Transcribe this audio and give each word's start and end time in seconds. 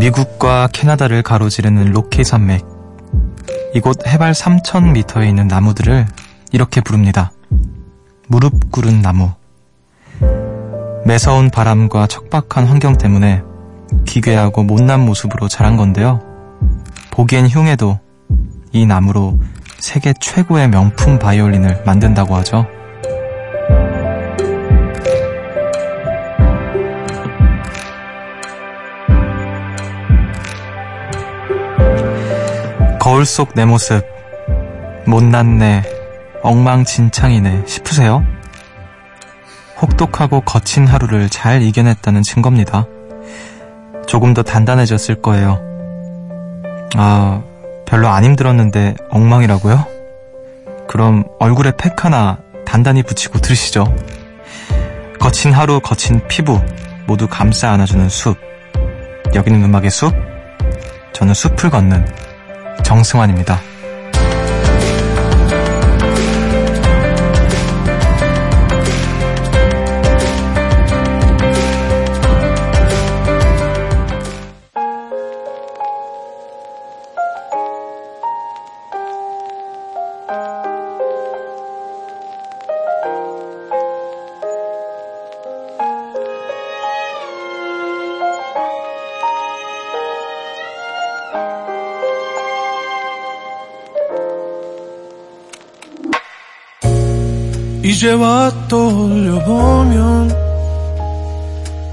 미국과 0.00 0.70
캐나다를 0.72 1.22
가로지르는 1.22 1.92
로키 1.92 2.24
산맥. 2.24 2.66
이곳 3.74 4.06
해발 4.06 4.32
3,000m에 4.32 5.28
있는 5.28 5.46
나무들을 5.46 6.06
이렇게 6.52 6.80
부릅니다. 6.80 7.32
무릎 8.26 8.72
꿇은 8.72 9.02
나무. 9.02 9.32
매서운 11.04 11.50
바람과 11.50 12.06
척박한 12.06 12.66
환경 12.66 12.96
때문에 12.96 13.42
기괴하고 14.06 14.62
못난 14.62 15.04
모습으로 15.04 15.48
자란 15.48 15.76
건데요. 15.76 16.22
보기엔 17.10 17.46
흉해도 17.46 18.00
이 18.72 18.86
나무로 18.86 19.38
세계 19.78 20.14
최고의 20.18 20.70
명품 20.70 21.18
바이올린을 21.18 21.82
만든다고 21.84 22.36
하죠. 22.36 22.66
거울 33.00 33.24
속 33.24 33.54
내 33.54 33.64
모습 33.64 34.04
못났네 35.06 35.82
엉망진창이네 36.42 37.64
싶으세요? 37.66 38.24
혹독하고 39.80 40.42
거친 40.42 40.86
하루를 40.86 41.28
잘 41.28 41.62
이겨냈다는 41.62 42.22
증거입니다. 42.22 42.86
조금 44.06 44.34
더 44.34 44.42
단단해졌을 44.42 45.22
거예요. 45.22 45.58
아, 46.96 47.42
별로 47.86 48.08
안 48.08 48.24
힘들었는데 48.24 48.96
엉망이라고요? 49.10 49.86
그럼 50.88 51.24
얼굴에 51.38 51.72
팩 51.78 52.04
하나 52.04 52.38
단단히 52.66 53.02
붙이고 53.02 53.38
들으시죠. 53.38 53.94
거친 55.18 55.52
하루, 55.52 55.80
거친 55.80 56.26
피부 56.28 56.60
모두 57.06 57.26
감싸 57.28 57.70
안아주는 57.70 58.08
숲. 58.08 58.36
여기는 59.34 59.62
음악의 59.64 59.90
숲. 59.90 60.29
저는 61.20 61.34
숲을 61.34 61.68
걷는 61.68 62.06
정승환입니다. 62.82 63.69
이제와 98.00 98.50
떠올려보면 98.68 100.30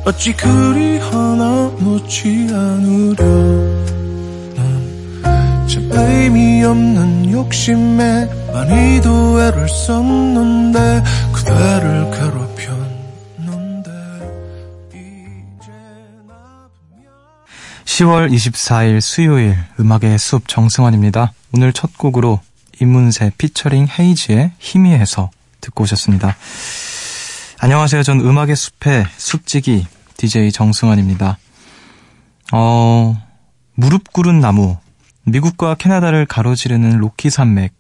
어찌 0.06 0.32
그리 0.32 1.00
하나 1.00 1.70
묻지 1.80 2.48
않으려 2.50 3.18
참 5.68 5.90
의미 5.92 6.64
없는 6.64 7.30
욕심에 7.30 8.26
많이도 8.54 9.44
애를 9.44 9.68
썼는데 9.68 11.04
그대를 11.34 12.12
괴롭혔는데 12.12 13.92
이제 14.94 15.72
나 16.26 16.70
10월 17.84 18.32
24일 18.32 19.02
수요일 19.02 19.58
음악의 19.78 20.18
숲 20.18 20.48
정승환입니다. 20.48 21.34
오늘 21.54 21.74
첫 21.74 21.98
곡으로 21.98 22.40
이문세 22.80 23.34
피처링 23.38 23.88
헤이지의 24.00 24.54
희미해서 24.58 25.32
듣고 25.62 25.84
오셨습니다. 25.84 26.36
안녕하세요. 27.60 28.04
전 28.04 28.20
음악의 28.20 28.56
숲의 28.56 29.06
숲지기 29.18 29.88
DJ 30.18 30.52
정승환입니다. 30.52 31.38
어, 32.54 33.16
무릎 33.74 34.12
꿇은 34.14 34.40
나무. 34.40 34.78
미국과 35.24 35.76
캐나다를 35.76 36.26
가로지르는 36.26 36.98
로키 36.98 37.30
산맥. 37.30 37.74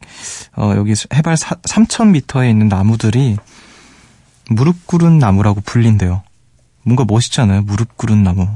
어, 0.55 0.73
여기 0.75 0.93
해발 1.13 1.35
3,000m에 1.35 2.49
있는 2.49 2.67
나무들이 2.67 3.37
무릎 4.49 4.85
꿇은 4.85 5.19
나무라고 5.19 5.61
불린대요. 5.61 6.23
뭔가 6.83 7.05
멋있잖아요. 7.05 7.61
무릎 7.61 7.97
꿇은 7.97 8.23
나무. 8.23 8.49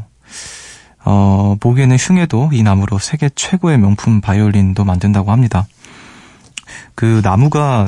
어, 1.03 1.55
보기에는 1.59 1.97
흉해도 1.97 2.49
이 2.53 2.63
나무로 2.63 2.99
세계 2.99 3.29
최고의 3.29 3.77
명품 3.77 4.21
바이올린도 4.21 4.83
만든다고 4.83 5.31
합니다. 5.31 5.67
그 6.95 7.21
나무가 7.23 7.87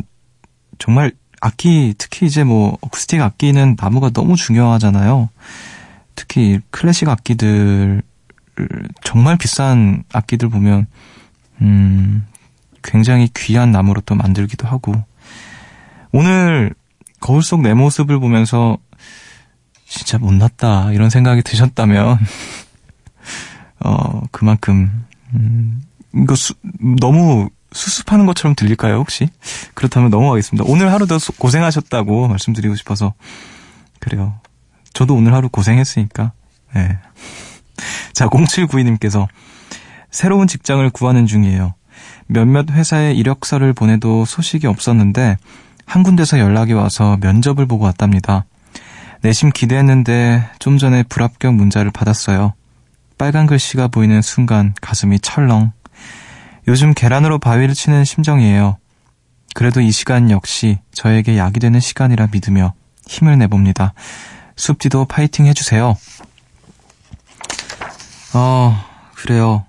정말 0.80 1.12
악기, 1.44 1.94
특히 1.98 2.26
이제 2.26 2.46
뭐, 2.46 2.78
어쿠스틱 2.80 3.22
악기는 3.22 3.76
나무가 3.78 4.10
너무 4.12 4.38
중요하잖아요. 4.38 5.28
특히 6.16 6.62
클래식 6.70 7.10
악기들, 7.10 8.02
정말 9.04 9.38
비싼 9.38 10.06
악기들 10.14 10.48
보면, 10.48 10.88
음, 11.60 12.26
굉장히 12.82 13.30
귀한 13.36 13.74
나무로 13.74 14.00
또 14.02 14.16
만들기도 14.16 14.70
하고. 14.70 14.94
오늘 16.14 16.74
거울 17.20 17.44
속 17.44 17.60
내 17.60 17.74
모습을 17.74 18.20
보면서, 18.22 18.78
진짜 19.86 20.18
못났다, 20.18 20.94
이런 20.94 21.10
생각이 21.10 21.42
드셨다면, 21.42 22.20
어, 23.84 24.22
그만큼, 24.32 25.06
음, 25.34 25.84
이거 26.16 26.36
수, 26.36 26.54
너무 27.02 27.50
수습하는 27.74 28.26
것처럼 28.26 28.56
들릴까요, 28.56 28.96
혹시? 28.96 29.30
그렇다면 29.74 30.10
넘어가겠습니다. 30.10 30.66
오늘 30.68 30.92
하루도 30.92 31.18
고생하셨다고 31.38 32.28
말씀드리고 32.28 32.76
싶어서. 32.76 33.14
그래요. 34.00 34.36
저도 34.94 35.16
오늘 35.16 35.34
하루 35.34 35.50
고생했으니까. 35.50 36.32
네. 36.76 36.98
자, 38.14 38.28
0792님께서 38.28 39.28
새로운 40.12 40.48
직장을 40.48 40.88
구하는 40.92 41.26
중이에요. 41.26 41.74
몇몇 42.28 42.70
회사에 42.72 43.14
이력서를 43.14 43.74
보내도 43.74 44.26
소식이 44.26 44.68
없었는데 44.68 45.38
한 45.86 46.04
군데서 46.04 46.40
연락이 46.40 46.74
와서 46.74 47.18
면접을 47.22 47.66
보고 47.66 47.86
왔답니다. 47.86 48.46
내심 49.22 49.52
기대했는데 49.52 50.50
좀 50.60 50.78
전에 50.78 51.04
불합격 51.04 51.54
문자를 51.56 51.92
받았어요. 51.92 52.54
빨간 53.18 53.46
글씨가 53.46 53.88
보이는 53.88 54.22
순간 54.22 54.74
가슴이 54.82 55.20
철렁. 55.20 55.72
요즘 56.68 56.94
계란으로 56.94 57.40
바위를 57.40 57.74
치는 57.74 58.06
심정이에요. 58.06 58.78
그래도 59.54 59.82
이 59.82 59.92
시간 59.92 60.32
역시 60.32 60.80
저에게 60.94 61.38
약이 61.38 61.60
되는 61.60 61.80
시간이라 61.80 62.28
믿으며 62.32 62.74
힘을 63.08 63.38
내봅니다. 63.38 63.94
숲지도 64.56 65.06
파이팅 65.06 65.46
해주세요. 65.46 65.96
어, 68.34 68.86
그래요. 69.16 69.66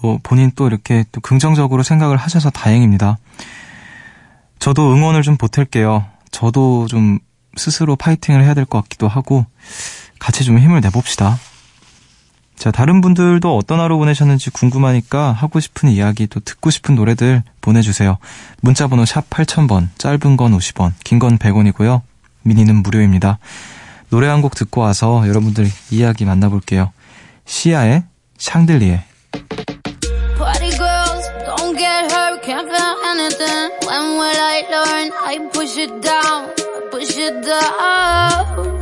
뭐, 0.00 0.18
본인 0.22 0.52
또 0.54 0.66
이렇게 0.66 1.04
또 1.12 1.20
긍정적으로 1.20 1.82
생각을 1.82 2.16
하셔서 2.16 2.50
다행입니다. 2.50 3.18
저도 4.58 4.92
응원을 4.92 5.22
좀 5.22 5.36
보탤게요. 5.36 6.04
저도 6.30 6.86
좀 6.86 7.18
스스로 7.56 7.96
파이팅을 7.96 8.42
해야 8.44 8.54
될 8.54 8.66
것 8.66 8.82
같기도 8.82 9.08
하고, 9.08 9.46
같이 10.18 10.44
좀 10.44 10.58
힘을 10.58 10.80
내봅시다. 10.80 11.38
자, 12.56 12.70
다른 12.70 13.00
분들도 13.00 13.56
어떤 13.56 13.80
하루 13.80 13.98
보내셨는지 13.98 14.50
궁금하니까 14.50 15.32
하고 15.32 15.60
싶은 15.60 15.88
이야기 15.90 16.26
또 16.26 16.40
듣고 16.40 16.70
싶은 16.70 16.94
노래들 16.94 17.42
보내주세요. 17.60 18.16
문자번호 18.62 19.04
샵 19.04 19.28
8000번, 19.28 19.88
짧은 19.98 20.36
건 20.36 20.56
50원, 20.56 20.92
긴 21.04 21.18
건 21.18 21.36
100원이고요. 21.38 22.00
미니는 22.42 22.76
무료입니다. 22.82 23.38
노래 24.10 24.28
한 24.28 24.40
곡 24.40 24.54
듣고 24.54 24.82
와서 24.82 25.24
여러분들 25.28 25.66
이야기 25.90 26.24
만나볼게요. 26.24 26.92
시아의 27.46 28.04
샹들리에. 28.38 29.04
Party 30.38 30.70
girls, 30.70 31.28
don't 31.44 31.76
get 31.76 32.12
hurt, 32.12 32.40
can't 32.42 32.68
feel 32.68 32.96
anything. 33.10 33.70
When 33.86 34.18
will 34.18 34.40
I 34.40 34.62
learn? 34.70 35.12
I 35.26 35.38
push 35.52 35.76
it 35.78 36.00
down, 36.00 36.50
push 36.90 37.16
it 37.18 37.42
down. 37.42 38.78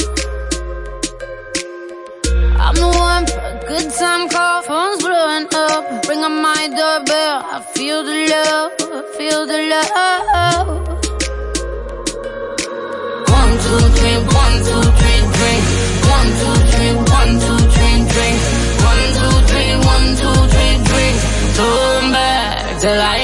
I'm 2.59 2.75
the 2.75 2.89
one 2.99 3.27
good 3.67 3.91
time 3.95 4.29
call. 4.29 4.63
Phone's 4.63 5.03
blowing 5.03 5.47
up. 5.55 6.09
Ring 6.09 6.25
on 6.25 6.43
my 6.43 6.69
doorbell. 6.69 7.37
I 7.55 7.61
feel 7.75 8.03
the 8.05 8.19
love. 8.33 8.73
I 8.81 9.03
feel 9.17 9.47
the 9.47 9.61
love. 9.73 10.69
One, 13.39 13.55
two, 13.65 13.83
three, 13.99 14.19
one, 14.43 14.57
two, 14.67 14.83
three, 14.99 15.21
drink. 15.37 15.65
One, 16.17 16.31
two, 16.41 16.57
three, 16.73 16.95
one, 17.19 17.33
two, 17.45 17.59
three, 17.75 17.99
drink. 18.13 18.37
One, 18.89 19.05
two, 19.19 19.35
three, 19.51 19.73
one, 19.93 20.09
two, 20.21 20.39
three, 20.53 20.75
drink. 20.89 21.17
Turn 21.57 22.05
back 22.13 22.81
till 22.81 23.01
I 23.01 23.22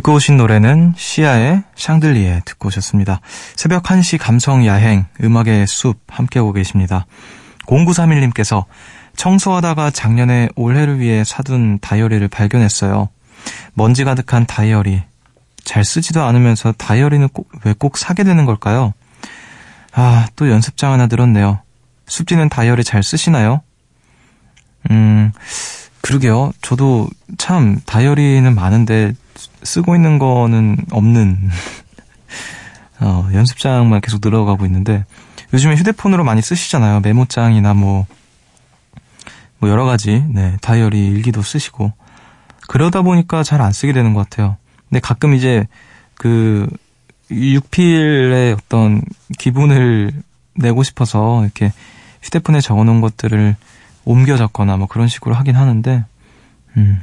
듣고 0.00 0.14
오신 0.14 0.38
노래는 0.38 0.94
시아의 0.96 1.62
샹들리에 1.76 2.40
듣고 2.46 2.68
오셨습니다. 2.68 3.20
새벽 3.54 3.82
1시 3.82 4.16
감성 4.18 4.64
야행, 4.64 5.04
음악의 5.22 5.66
숲 5.66 6.00
함께 6.08 6.38
오고 6.38 6.54
계십니다. 6.54 7.04
0931님께서 7.66 8.64
청소하다가 9.16 9.90
작년에 9.90 10.48
올해를 10.56 11.00
위해 11.00 11.22
사둔 11.22 11.78
다이어리를 11.80 12.26
발견했어요. 12.28 13.10
먼지 13.74 14.04
가득한 14.04 14.46
다이어리. 14.46 15.02
잘 15.64 15.84
쓰지도 15.84 16.22
않으면서 16.22 16.72
다이어리는 16.72 17.28
왜 17.64 17.74
꼭 17.74 17.98
사게 17.98 18.24
되는 18.24 18.46
걸까요? 18.46 18.94
아, 19.92 20.26
또 20.34 20.48
연습장 20.48 20.92
하나 20.92 21.08
들었네요. 21.08 21.60
숲지는 22.06 22.48
다이어리 22.48 22.84
잘 22.84 23.02
쓰시나요? 23.02 23.60
음, 24.90 25.30
그러게요. 26.00 26.52
저도 26.62 27.08
참 27.36 27.80
다이어리는 27.84 28.54
많은데 28.54 29.12
쓰고 29.62 29.94
있는 29.94 30.18
거는 30.18 30.76
없는 30.90 31.50
어, 33.00 33.28
연습장만 33.32 34.00
계속 34.00 34.20
늘어가고 34.22 34.66
있는데 34.66 35.04
요즘에 35.52 35.74
휴대폰으로 35.76 36.22
많이 36.24 36.42
쓰시잖아요. 36.42 37.00
메모장이나 37.00 37.74
뭐, 37.74 38.06
뭐 39.58 39.68
여러 39.68 39.84
가지, 39.84 40.24
네, 40.28 40.56
다이어리 40.60 41.06
일기도 41.08 41.42
쓰시고. 41.42 41.92
그러다 42.68 43.02
보니까 43.02 43.42
잘 43.42 43.60
안 43.60 43.72
쓰게 43.72 43.92
되는 43.92 44.14
것 44.14 44.28
같아요. 44.28 44.56
근데 44.88 45.00
가끔 45.00 45.34
이제 45.34 45.66
그 46.14 46.68
6필의 47.30 48.56
어떤 48.56 49.02
기분을 49.38 50.12
내고 50.54 50.82
싶어서 50.82 51.42
이렇게 51.42 51.72
휴대폰에 52.22 52.60
적어 52.60 52.84
놓은 52.84 53.00
것들을 53.00 53.56
옮겨 54.04 54.36
적거나 54.36 54.76
뭐 54.76 54.86
그런 54.86 55.08
식으로 55.08 55.34
하긴 55.34 55.56
하는데, 55.56 56.04
음, 56.76 57.00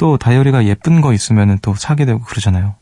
또 0.00 0.16
다이어리가 0.16 0.64
예쁜 0.64 1.02
거 1.02 1.12
있으면 1.12 1.58
또 1.60 1.74
사게 1.74 2.06
되고 2.06 2.20
그러잖아요. 2.20 2.74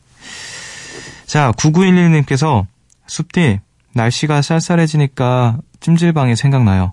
자, 1.26 1.50
9911님께서 1.50 2.65
숲디, 3.09 3.59
날씨가 3.93 4.41
쌀쌀해지니까 4.41 5.59
찜질방이 5.81 6.37
생각나요. 6.37 6.93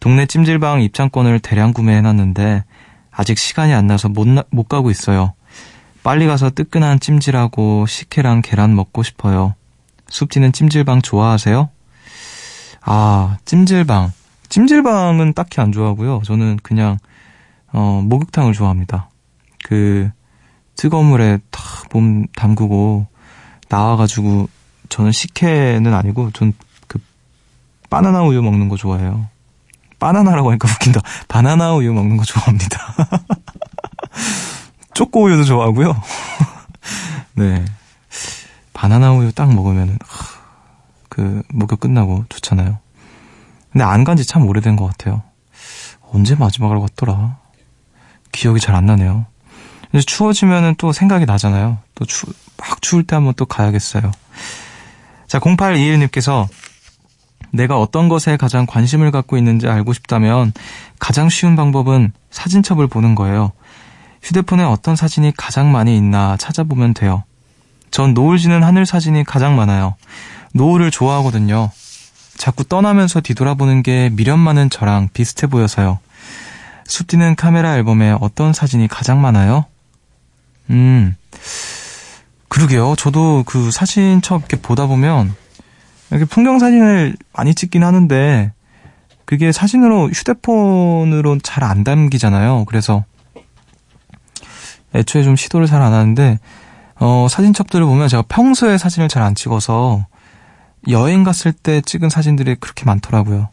동네 0.00 0.24
찜질방 0.24 0.80
입장권을 0.80 1.40
대량 1.40 1.74
구매해놨는데 1.74 2.64
아직 3.10 3.36
시간이 3.36 3.74
안 3.74 3.86
나서 3.86 4.08
못, 4.08 4.26
나, 4.26 4.44
못 4.50 4.66
가고 4.66 4.90
있어요. 4.90 5.34
빨리 6.02 6.26
가서 6.26 6.48
뜨끈한 6.48 6.98
찜질하고 6.98 7.84
식혜랑 7.84 8.40
계란 8.40 8.74
먹고 8.74 9.02
싶어요. 9.02 9.54
숲지는 10.08 10.52
찜질방 10.52 11.02
좋아하세요? 11.02 11.68
아, 12.80 13.36
찜질방. 13.44 14.10
찜질방은 14.48 15.34
딱히 15.34 15.60
안 15.60 15.70
좋아하고요. 15.70 16.22
저는 16.24 16.60
그냥 16.62 16.96
어, 17.74 18.00
목욕탕을 18.02 18.54
좋아합니다. 18.54 19.10
그 19.64 20.10
뜨거운 20.76 21.06
물에 21.06 21.38
탁 21.50 21.70
몸 21.92 22.26
담그고 22.36 23.08
나와가지고 23.68 24.48
저는 24.88 25.10
식혜는 25.10 25.92
아니고 25.92 26.30
전 26.30 26.52
그 26.86 27.00
바나나 27.90 28.22
우유 28.22 28.42
먹는 28.42 28.68
거 28.68 28.76
좋아해요. 28.76 29.26
바나나라고 29.98 30.50
하니까 30.50 30.68
웃긴다. 30.70 31.00
바나나 31.26 31.74
우유 31.74 31.92
먹는 31.92 32.16
거 32.16 32.22
좋아합니다. 32.24 32.78
초코 34.94 35.24
우유도 35.24 35.42
좋아하고요. 35.44 36.00
네. 37.34 37.64
바나나 38.72 39.12
우유 39.12 39.32
딱 39.32 39.52
먹으면은 39.52 39.98
그 41.08 41.42
목욕 41.52 41.80
끝나고 41.80 42.24
좋잖아요. 42.28 42.78
근데 43.72 43.84
안 43.84 44.04
간지 44.04 44.24
참 44.24 44.46
오래된 44.46 44.76
것 44.76 44.86
같아요. 44.86 45.22
언제 46.12 46.34
마지막으로 46.36 46.80
갔더라? 46.82 47.38
기억이 48.32 48.60
잘 48.60 48.74
안 48.76 48.86
나네요. 48.86 49.26
이제 49.92 50.02
추워지면은 50.02 50.76
또 50.78 50.92
생각이 50.92 51.26
나잖아요. 51.26 51.78
또 51.94 52.04
추, 52.04 52.26
막 52.56 52.80
추울 52.80 53.04
때 53.04 53.16
한번 53.16 53.34
또 53.36 53.44
가야겠어요. 53.44 54.10
자, 55.26 55.38
0821님께서 55.38 56.48
내가 57.52 57.80
어떤 57.80 58.08
것에 58.08 58.36
가장 58.36 58.66
관심을 58.66 59.10
갖고 59.10 59.36
있는지 59.36 59.68
알고 59.68 59.92
싶다면 59.92 60.52
가장 60.98 61.28
쉬운 61.28 61.56
방법은 61.56 62.12
사진첩을 62.30 62.86
보는 62.86 63.14
거예요. 63.14 63.52
휴대폰에 64.22 64.62
어떤 64.62 64.96
사진이 64.96 65.32
가장 65.36 65.72
많이 65.72 65.96
있나 65.96 66.36
찾아보면 66.36 66.94
돼요. 66.94 67.24
전 67.90 68.14
노을 68.14 68.38
지는 68.38 68.62
하늘 68.62 68.86
사진이 68.86 69.24
가장 69.24 69.56
많아요. 69.56 69.96
노을을 70.52 70.90
좋아하거든요. 70.90 71.70
자꾸 72.36 72.64
떠나면서 72.64 73.20
뒤돌아보는 73.20 73.82
게 73.82 74.10
미련 74.12 74.38
많은 74.38 74.70
저랑 74.70 75.08
비슷해 75.12 75.46
보여서요. 75.46 75.98
숲디는 76.86 77.36
카메라 77.36 77.74
앨범에 77.76 78.16
어떤 78.20 78.52
사진이 78.52 78.88
가장 78.88 79.20
많아요? 79.20 79.64
음, 80.70 81.14
그러게요. 82.48 82.94
저도 82.96 83.44
그 83.46 83.70
사진첩 83.70 84.40
이렇게 84.40 84.56
보다 84.56 84.86
보면 84.86 85.34
이렇게 86.10 86.24
풍경 86.24 86.58
사진을 86.58 87.16
많이 87.32 87.54
찍긴 87.54 87.84
하는데 87.84 88.52
그게 89.24 89.52
사진으로 89.52 90.08
휴대폰으로 90.10 91.38
잘 91.38 91.62
안 91.62 91.84
담기잖아요. 91.84 92.64
그래서 92.66 93.04
애초에 94.94 95.22
좀 95.22 95.36
시도를 95.36 95.66
잘 95.66 95.82
안 95.82 95.92
하는데 95.92 96.38
어, 96.98 97.28
사진첩들을 97.30 97.84
보면 97.86 98.08
제가 98.08 98.24
평소에 98.28 98.76
사진을 98.76 99.08
잘 99.08 99.22
안 99.22 99.34
찍어서 99.34 100.06
여행 100.88 101.24
갔을 101.24 101.52
때 101.52 101.80
찍은 101.80 102.08
사진들이 102.10 102.56
그렇게 102.56 102.84
많더라고요. 102.84 103.48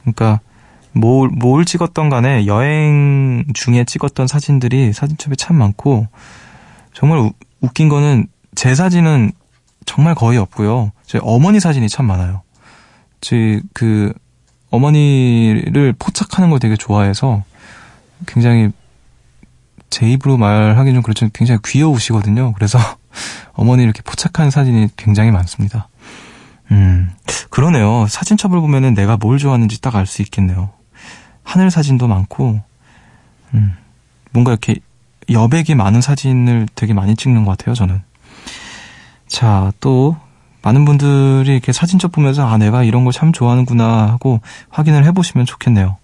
그러니까 0.00 0.40
뭘, 0.92 1.28
뭘 1.28 1.64
찍었던 1.64 2.08
간에 2.08 2.46
여행 2.46 3.44
중에 3.54 3.84
찍었던 3.84 4.26
사진들이 4.26 4.92
사진첩에 4.92 5.34
참 5.36 5.56
많고 5.56 6.06
정말 6.92 7.18
우, 7.18 7.32
웃긴 7.60 7.88
거는 7.88 8.26
제 8.54 8.74
사진은 8.74 9.32
정말 9.86 10.14
거의 10.14 10.38
없고요. 10.38 10.92
제 11.06 11.18
어머니 11.22 11.60
사진이 11.60 11.88
참 11.88 12.06
많아요. 12.06 12.42
제그 13.20 14.12
어머니를 14.70 15.94
포착하는 15.98 16.50
걸 16.50 16.58
되게 16.58 16.76
좋아해서 16.76 17.44
굉장히 18.26 18.70
제 19.90 20.08
입으로 20.08 20.36
말하기 20.38 20.92
좀 20.94 21.02
그렇지만 21.02 21.30
굉장히 21.34 21.60
귀여우시거든요. 21.64 22.52
그래서 22.54 22.78
어머니 23.52 23.82
이렇게 23.82 24.00
포착한 24.02 24.50
사진이 24.50 24.88
굉장히 24.96 25.30
많습니다. 25.30 25.88
음, 26.70 27.10
그러네요. 27.50 28.06
사진첩을 28.08 28.60
보면은 28.60 28.94
내가 28.94 29.16
뭘 29.18 29.38
좋아하는지 29.38 29.80
딱 29.82 29.96
알 29.96 30.06
수 30.06 30.22
있겠네요. 30.22 30.70
하늘 31.44 31.70
사진도 31.70 32.08
많고, 32.08 32.60
음, 33.52 33.76
뭔가 34.30 34.52
이렇게 34.52 34.76
여백이 35.30 35.74
많은 35.74 36.00
사진을 36.00 36.68
되게 36.74 36.92
많이 36.94 37.16
찍는 37.16 37.44
것 37.44 37.56
같아요, 37.56 37.74
저는. 37.74 38.02
자, 39.28 39.72
또, 39.80 40.16
많은 40.62 40.84
분들이 40.84 41.52
이렇게 41.52 41.72
사진첩 41.72 42.12
보면서, 42.12 42.46
아, 42.46 42.56
내가 42.56 42.84
이런 42.84 43.04
걸 43.04 43.12
참 43.12 43.32
좋아하는구나 43.32 44.08
하고 44.08 44.40
확인을 44.70 45.04
해보시면 45.06 45.46
좋겠네요. 45.46 45.96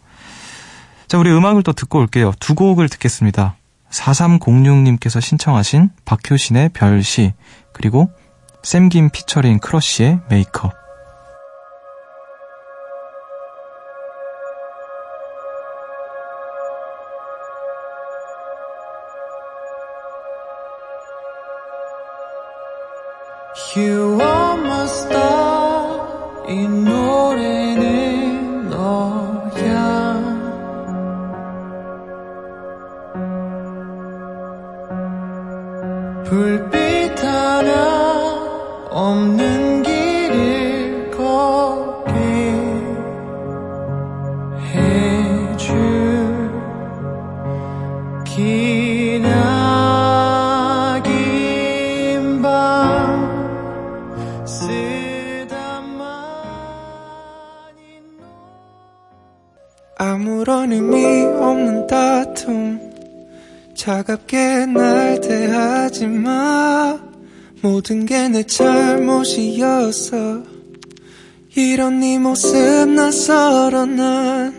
자, 1.09 1.19
우리 1.19 1.31
음악을 1.31 1.63
또 1.63 1.73
듣고 1.73 1.99
올게요. 1.99 2.33
두 2.41 2.55
곡을 2.55 2.89
듣겠습니다. 2.89 3.57
4306님께서 3.91 5.21
신청하신 5.21 5.91
박효신의 6.05 6.71
별시, 6.71 7.33
그리고 7.73 8.11
샘김 8.63 9.11
피처링 9.11 9.61
크러쉬의 9.61 10.21
메이크업. 10.29 10.78
아무런 59.99 60.73
의미 60.73 61.25
없는 61.25 61.87
다툼 61.89 62.81
차갑게 63.75 64.67
날 64.67 65.21
대하지 65.21 66.07
마 66.07 66.99
모든 67.63 68.07
게 68.07 68.29
내 68.29 68.45
잘못이었어 68.45 70.17
이런 71.57 71.99
네 72.01 72.19
모습 72.19 72.89
낯설어 72.91 73.87
난 73.87 74.55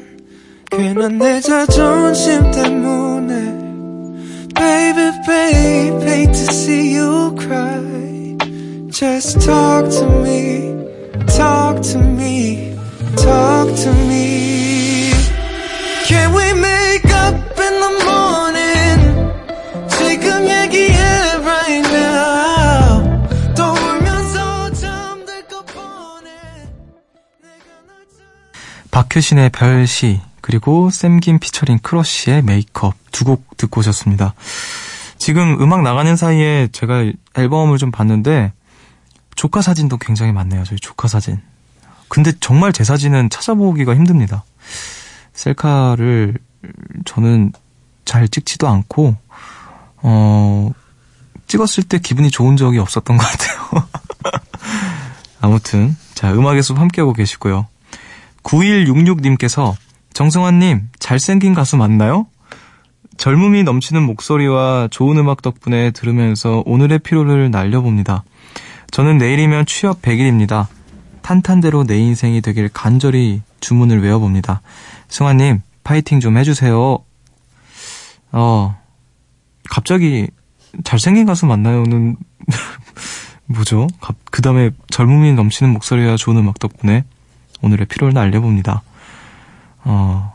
괜한 0.71 1.17
내 1.17 1.39
자존심 1.39 2.51
때문에 2.51 3.59
Baby 4.55 5.11
babe, 5.25 6.03
hate 6.03 6.33
to 6.33 6.53
see 6.53 6.93
you 6.97 7.33
cry. 7.37 8.35
Just 8.89 9.39
talk 9.39 9.89
to 9.89 10.05
me, 10.21 10.75
talk 11.27 11.81
to 11.81 11.97
me, 11.99 12.75
talk 13.15 13.73
to 13.73 13.93
me. 14.09 14.48
박효신의 28.89 29.51
별시 29.51 30.19
그리고 30.41 30.89
샘김 30.89 31.37
피처링 31.37 31.77
크러쉬의 31.83 32.41
메이크업 32.41 32.95
두 33.11 33.25
곡 33.25 33.57
듣고 33.57 33.81
오셨습니다. 33.81 34.33
지금 35.19 35.61
음악 35.61 35.83
나가는 35.83 36.15
사이에 36.15 36.69
제가 36.71 37.03
앨범을 37.35 37.77
좀 37.77 37.91
봤는데 37.91 38.51
조카 39.35 39.61
사진도 39.61 39.97
굉장히 39.97 40.31
많네요. 40.31 40.63
저희 40.63 40.79
조카 40.79 41.07
사진. 41.07 41.39
근데 42.07 42.31
정말 42.39 42.73
제 42.73 42.83
사진은 42.83 43.29
찾아보기가 43.29 43.93
힘듭니다. 43.93 44.43
셀카를 45.39 46.37
저는 47.05 47.53
잘 48.03 48.27
찍지도 48.27 48.67
않고 48.67 49.15
어 50.01 50.71
찍었을 51.47 51.83
때 51.83 51.99
기분이 51.99 52.29
좋은 52.29 52.57
적이 52.57 52.79
없었던 52.79 53.17
것 53.17 53.23
같아요. 53.23 53.87
아무튼 55.41 55.95
자 56.13 56.33
음악의 56.33 56.61
숲 56.61 56.77
함께하고 56.77 57.13
계시고요. 57.13 57.67
9166님께서 58.43 59.75
정승환님 60.13 60.89
잘생긴 60.99 61.53
가수 61.53 61.77
맞나요? 61.77 62.27
젊음이 63.17 63.63
넘치는 63.63 64.03
목소리와 64.03 64.89
좋은 64.91 65.17
음악 65.17 65.41
덕분에 65.41 65.91
들으면서 65.91 66.63
오늘의 66.65 66.99
피로를 66.99 67.51
날려봅니다. 67.51 68.23
저는 68.91 69.17
내일이면 69.17 69.65
취업 69.65 70.01
100일입니다. 70.01 70.67
탄탄대로 71.21 71.83
내 71.83 71.97
인생이 71.97 72.41
되길 72.41 72.69
간절히 72.69 73.41
주문을 73.59 74.01
외워봅니다. 74.01 74.61
승환님 75.09 75.61
파이팅 75.83 76.19
좀 76.19 76.37
해주세요. 76.37 76.99
어 78.31 78.77
갑자기 79.69 80.27
잘생긴 80.83 81.25
가수 81.25 81.45
맞나요?는 81.45 82.15
뭐죠? 83.47 83.87
그 84.31 84.41
다음에 84.41 84.69
젊음이 84.89 85.33
넘치는 85.33 85.73
목소리와 85.73 86.15
좋은 86.17 86.37
음악 86.37 86.59
덕분에 86.59 87.03
오늘의 87.61 87.87
피로를 87.87 88.13
날려봅니다. 88.13 88.83
어, 89.83 90.33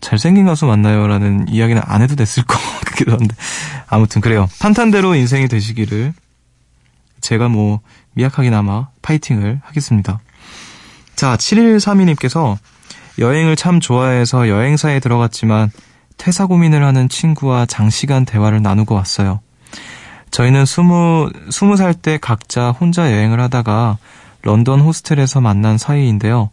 잘생긴 0.00 0.46
가수 0.46 0.66
맞나요? 0.66 1.06
라는 1.06 1.46
이야기는 1.48 1.80
안 1.84 2.00
해도 2.02 2.16
됐을 2.16 2.42
것 2.44 2.58
같기도 2.86 3.12
한데. 3.12 3.34
아무튼 3.86 4.20
그래요. 4.20 4.48
탄탄대로 4.60 5.14
인생이 5.14 5.48
되시기를 5.48 6.14
제가 7.20 7.48
뭐 7.48 7.80
미약하게나마 8.14 8.88
파이팅을 9.02 9.60
하겠습니다. 9.62 10.20
자, 11.14 11.36
7132님께서 11.36 12.56
여행을 13.18 13.56
참 13.56 13.80
좋아해서 13.80 14.48
여행사에 14.48 15.00
들어갔지만 15.00 15.70
퇴사 16.16 16.46
고민을 16.46 16.84
하는 16.84 17.08
친구와 17.08 17.66
장시간 17.66 18.24
대화를 18.24 18.62
나누고 18.62 18.94
왔어요. 18.94 19.40
저희는 20.30 20.66
스무, 20.66 21.30
스무 21.50 21.76
살 21.76 21.94
때 21.94 22.18
각자 22.20 22.70
혼자 22.72 23.12
여행을 23.12 23.40
하다가 23.40 23.98
런던 24.42 24.80
호스텔에서 24.80 25.40
만난 25.40 25.78
사이인데요. 25.78 26.50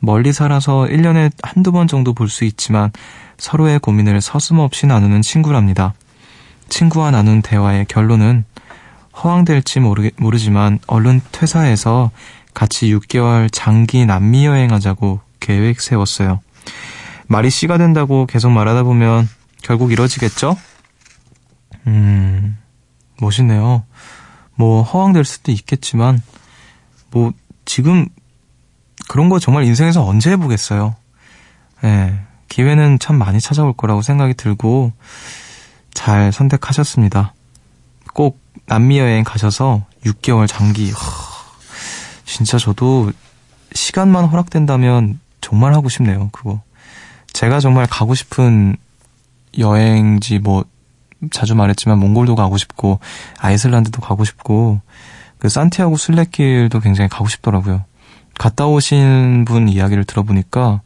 멀리 0.00 0.32
살아서 0.32 0.86
1년에 0.88 1.30
한두 1.42 1.72
번 1.72 1.86
정도 1.86 2.12
볼 2.12 2.28
수 2.28 2.44
있지만 2.44 2.90
서로의 3.38 3.78
고민을 3.78 4.20
서슴없이 4.20 4.86
나누는 4.86 5.22
친구랍니다. 5.22 5.94
친구와 6.68 7.10
나눈 7.10 7.40
대화의 7.42 7.86
결론은 7.86 8.44
허황될지 9.22 9.80
모르, 9.80 10.10
모르지만 10.18 10.78
얼른 10.86 11.20
퇴사해서 11.32 12.10
같이 12.54 12.86
6개월 12.94 13.48
장기 13.52 14.06
남미 14.06 14.46
여행하자고 14.46 15.20
계획 15.40 15.80
세웠어요. 15.80 16.40
말이 17.26 17.50
씨가 17.50 17.78
된다고 17.78 18.26
계속 18.26 18.50
말하다 18.50 18.82
보면 18.82 19.28
결국 19.62 19.92
이뤄지겠죠? 19.92 20.56
음, 21.86 22.58
멋있네요. 23.20 23.84
뭐 24.54 24.82
허황될 24.82 25.24
수도 25.24 25.52
있겠지만 25.52 26.22
뭐 27.10 27.32
지금 27.64 28.06
그런 29.08 29.28
거 29.28 29.38
정말 29.38 29.64
인생에서 29.64 30.04
언제 30.04 30.30
해보겠어요. 30.30 30.94
예, 31.84 32.20
기회는 32.48 32.98
참 32.98 33.16
많이 33.16 33.40
찾아올 33.40 33.72
거라고 33.72 34.02
생각이 34.02 34.34
들고 34.34 34.92
잘 35.94 36.32
선택하셨습니다. 36.32 37.34
꼭 38.12 38.40
남미 38.66 38.98
여행 38.98 39.24
가셔서 39.24 39.84
6개월 40.04 40.46
장기. 40.46 40.90
하, 40.90 40.96
진짜 42.24 42.58
저도 42.58 43.12
시간만 43.72 44.26
허락된다면 44.26 45.18
정말 45.40 45.74
하고 45.74 45.88
싶네요. 45.88 46.28
그거. 46.32 46.62
제가 47.32 47.60
정말 47.60 47.86
가고 47.86 48.14
싶은 48.14 48.76
여행지 49.58 50.38
뭐 50.38 50.64
자주 51.30 51.54
말했지만 51.54 51.98
몽골도 51.98 52.34
가고 52.34 52.56
싶고 52.56 52.98
아이슬란드도 53.38 54.00
가고 54.00 54.24
싶고 54.24 54.80
그 55.38 55.48
산티아고 55.48 55.96
순례길도 55.96 56.80
굉장히 56.80 57.08
가고 57.08 57.28
싶더라고요. 57.28 57.84
갔다 58.38 58.66
오신 58.66 59.44
분 59.44 59.68
이야기를 59.68 60.04
들어보니까 60.04 60.80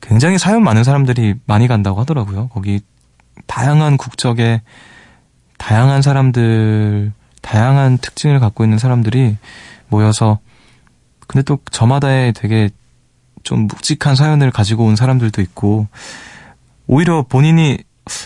굉장히 0.00 0.38
사연 0.38 0.62
많은 0.62 0.84
사람들이 0.84 1.34
많이 1.46 1.68
간다고 1.68 2.00
하더라고요. 2.00 2.48
거기 2.48 2.80
다양한 3.46 3.96
국적의 3.96 4.60
다양한 5.58 6.02
사람들, 6.02 7.12
다양한 7.42 7.98
특징을 7.98 8.38
갖고 8.40 8.64
있는 8.64 8.78
사람들이 8.78 9.36
모여서 9.88 10.40
근데 11.26 11.42
또 11.42 11.58
저마다의 11.70 12.32
되게 12.32 12.70
좀 13.44 13.66
묵직한 13.68 14.16
사연을 14.16 14.50
가지고 14.50 14.84
온 14.86 14.96
사람들도 14.96 15.40
있고 15.42 15.86
오히려 16.86 17.22
본인이 17.22 17.78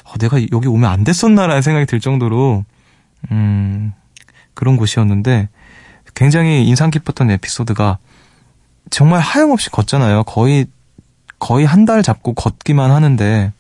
어, 0.05 0.19
내가 0.19 0.39
여기 0.53 0.67
오면 0.67 0.91
안 0.91 1.05
됐었나라는 1.05 1.63
생각이 1.63 1.87
들 1.87 2.01
정도로 2.01 2.65
음, 3.31 3.93
그런 4.55 4.77
곳이었는데 4.77 5.49
굉장히 6.15 6.67
인상 6.67 6.91
깊었던 6.91 7.31
에피소드가 7.31 7.99
정말 8.91 9.21
하염없이 9.21 9.71
걷잖아요. 9.71 10.25
거의 10.25 10.67
거의 11.39 11.65
한 11.67 11.85
달 11.85 12.03
잡고 12.03 12.35
걷기만 12.35 12.91
하는데 12.91 13.53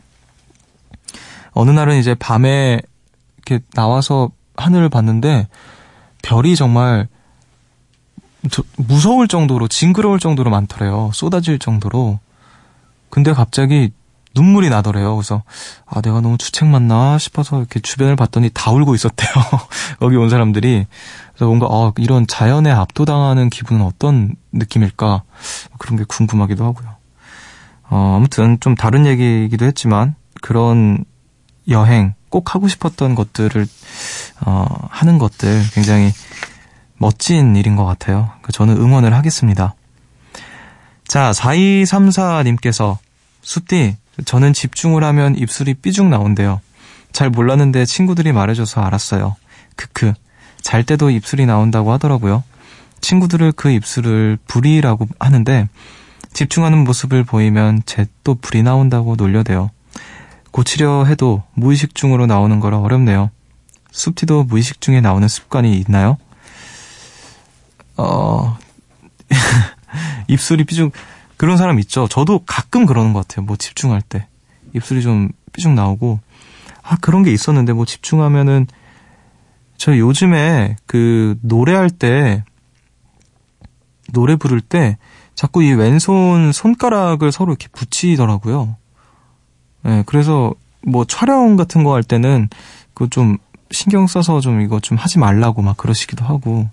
어느 1.53 1.71
날은 1.71 1.99
이제 1.99 2.15
밤에 2.15 2.81
이렇게 3.37 3.65
나와서 3.75 4.31
하늘을 4.57 4.88
봤는데 4.88 5.47
별이 6.23 6.57
정말 6.57 7.07
저, 7.07 7.18
무서울 8.76 9.28
정도로 9.28 9.68
징그러울 9.68 10.18
정도로 10.21 10.50
많더래요. 10.50 11.11
쏟아질 11.12 11.59
정도로. 11.59 12.21
근데 13.11 13.33
갑자기 13.33 13.90
눈물이 14.35 14.71
나더래요. 14.71 15.16
그래서 15.16 15.42
아 15.87 16.00
내가 16.00 16.21
너무 16.21 16.38
주책맞나 16.38 17.18
싶어서 17.18 17.59
이렇게 17.59 17.80
주변을 17.80 18.16
봤더니 18.16 18.50
다 18.54 18.71
울고 18.71 18.95
있었대요. 18.95 19.28
여기 20.02 20.16
온 20.16 20.30
사람들이. 20.30 20.87
그래서 21.30 21.47
뭔가 21.47 21.66
아 21.71 21.92
이런 21.99 22.26
자연에 22.26 22.71
압도당하는 22.71 23.50
기분은 23.50 23.85
어떤 23.85 24.37
느낌일까 24.52 25.23
그런 25.78 25.99
게 25.99 26.04
궁금하기도 26.07 26.64
하고요. 26.64 26.88
어, 27.90 28.14
아무튼 28.16 28.59
좀 28.61 28.75
다른 28.75 29.07
얘기이기도 29.07 29.64
했지만 29.64 30.14
그런 30.40 31.04
여행 31.68 32.14
꼭 32.28 32.54
하고 32.54 32.68
싶었던 32.68 33.14
것들을 33.14 33.66
어, 34.45 34.66
하는 34.90 35.18
것들 35.18 35.62
굉장히 35.73 36.12
멋진 36.99 37.57
일인 37.57 37.76
것 37.76 37.85
같아요. 37.85 38.31
저는 38.52 38.76
응원을 38.76 39.14
하겠습니다. 39.14 39.75
자, 41.07 41.31
4234님께서 41.33 42.99
숲디, 43.43 43.97
저는 44.25 44.52
집중을 44.52 45.05
하면 45.05 45.37
입술이 45.37 45.75
삐죽 45.75 46.07
나온대요. 46.09 46.61
잘 47.12 47.31
몰랐는데 47.31 47.87
친구들이 47.87 48.33
말해줘서 48.33 48.83
알았어요. 48.83 49.37
크크. 49.76 50.12
잘 50.61 50.85
때도 50.85 51.11
입술이 51.11 51.47
나온다고 51.47 51.93
하더라고요. 51.93 52.43
친구들을 53.00 53.52
그 53.52 53.71
입술을 53.71 54.38
불이라고 54.47 55.07
하는데 55.19 55.69
집중하는 56.33 56.85
모습을 56.85 57.25
보이면 57.25 57.83
제 57.87 58.07
또 58.28 58.35
불이 58.35 58.62
나온다고 58.62 59.17
놀려대요. 59.17 59.71
고치려 60.50 61.07
해도 61.07 61.43
무의식 61.55 61.95
중으로 61.95 62.26
나오는 62.26 62.61
거라 62.61 62.78
어렵네요. 62.78 63.31
숲티도 63.90 64.45
무의식 64.45 64.83
중에 64.83 65.00
나오는 65.00 65.26
습관이 65.26 65.78
있나요? 65.78 66.19
어, 67.99 68.57
입술이 70.28 70.64
삐죽, 70.64 70.93
그런 71.37 71.57
사람 71.57 71.78
있죠. 71.81 72.09
저도 72.09 72.40
가끔 72.47 72.87
그러는 72.87 73.12
것 73.12 73.26
같아요. 73.26 73.45
뭐 73.45 73.57
집중할 73.57 74.02
때. 74.02 74.26
입술이 74.75 75.02
좀 75.02 75.31
삐죽 75.52 75.73
나오고. 75.73 76.21
아, 76.83 76.97
그런 77.00 77.23
게 77.23 77.33
있었는데, 77.33 77.73
뭐 77.75 77.85
집중하면은, 77.85 78.67
저 79.76 79.97
요즘에 79.97 80.76
그 80.87 81.37
노래할 81.43 81.90
때, 81.90 82.43
노래 84.12 84.37
부를 84.37 84.61
때, 84.61 84.97
자꾸 85.35 85.62
이 85.62 85.73
왼손 85.73 86.50
손가락을 86.52 87.31
서로 87.31 87.52
이렇게 87.52 87.69
붙이더라고요. 87.69 88.76
네, 89.85 90.02
그래서 90.07 90.52
뭐 90.83 91.05
촬영 91.05 91.57
같은 91.57 91.85
거 91.85 91.95
할 91.95 92.02
때는 92.02 92.49
그좀 92.95 93.37
신경 93.71 94.07
써서 94.09 94.40
좀 94.40 94.61
이거 94.62 94.81
좀 94.81 94.99
하지 94.99 95.19
말라고 95.21 95.62
막 95.62 95.76
그러시기도 95.76 96.25
하고 96.25 96.69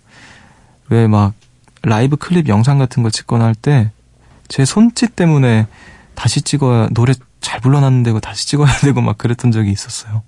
왜 0.89 1.07
막 1.07 1.33
라이브 1.83 2.15
클립 2.17 2.47
영상 2.49 2.77
같은 2.79 3.03
거 3.03 3.09
찍거나 3.09 3.45
할 3.45 3.55
때 3.55 3.89
제 4.47 4.63
손짓 4.65 5.15
때문에 5.15 5.65
다시 6.13 6.41
찍어야 6.41 6.89
노래 6.93 7.13
잘 7.41 7.59
불러놨는데 7.59 8.11
고 8.11 8.19
다시 8.19 8.47
찍어야 8.47 8.71
되고 8.81 9.01
막 9.01 9.17
그랬던 9.17 9.51
적이 9.51 9.71
있었어요. 9.71 10.21